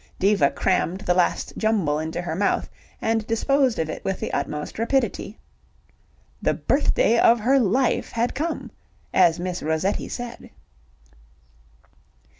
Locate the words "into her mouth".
1.99-2.67